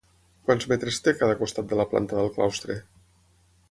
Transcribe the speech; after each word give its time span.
Quants 0.47 0.65
metres 0.71 0.97
té 1.09 1.13
cada 1.21 1.37
costat 1.43 1.71
de 1.75 1.81
la 1.83 1.87
planta 1.95 2.21
del 2.23 2.35
claustre? 2.39 2.83